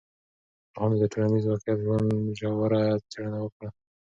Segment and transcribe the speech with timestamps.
[0.73, 1.79] پوهانو د ټولنیز واقعیت
[2.45, 3.69] ژوره څېړنه وکړه.